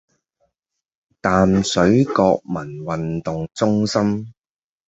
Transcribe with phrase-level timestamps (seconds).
[1.21, 4.33] 淡水國民運動中心